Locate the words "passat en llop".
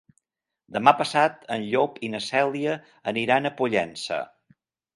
1.01-2.01